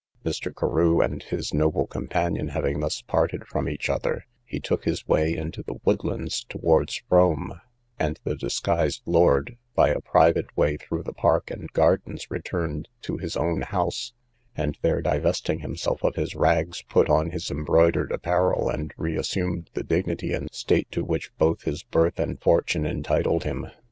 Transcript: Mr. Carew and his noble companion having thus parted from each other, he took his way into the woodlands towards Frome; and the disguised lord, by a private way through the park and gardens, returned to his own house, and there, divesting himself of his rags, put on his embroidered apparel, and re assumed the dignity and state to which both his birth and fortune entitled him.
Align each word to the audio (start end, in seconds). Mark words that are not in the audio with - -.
Mr. 0.25 0.51
Carew 0.51 0.99
and 0.99 1.21
his 1.21 1.53
noble 1.53 1.85
companion 1.85 2.47
having 2.47 2.79
thus 2.79 3.03
parted 3.03 3.45
from 3.45 3.69
each 3.69 3.87
other, 3.87 4.25
he 4.43 4.59
took 4.59 4.83
his 4.83 5.07
way 5.07 5.35
into 5.37 5.61
the 5.61 5.75
woodlands 5.85 6.43
towards 6.49 7.03
Frome; 7.07 7.61
and 7.99 8.19
the 8.23 8.35
disguised 8.35 9.03
lord, 9.05 9.59
by 9.75 9.89
a 9.89 10.01
private 10.01 10.57
way 10.57 10.75
through 10.75 11.03
the 11.03 11.13
park 11.13 11.51
and 11.51 11.71
gardens, 11.73 12.31
returned 12.31 12.87
to 13.03 13.17
his 13.17 13.37
own 13.37 13.61
house, 13.61 14.13
and 14.57 14.75
there, 14.81 15.01
divesting 15.03 15.59
himself 15.59 16.03
of 16.03 16.15
his 16.15 16.33
rags, 16.33 16.81
put 16.89 17.07
on 17.07 17.29
his 17.29 17.51
embroidered 17.51 18.11
apparel, 18.11 18.69
and 18.69 18.95
re 18.97 19.15
assumed 19.15 19.69
the 19.75 19.83
dignity 19.83 20.33
and 20.33 20.51
state 20.51 20.89
to 20.91 21.05
which 21.05 21.29
both 21.37 21.61
his 21.61 21.83
birth 21.83 22.17
and 22.19 22.41
fortune 22.41 22.87
entitled 22.87 23.43
him. 23.43 23.67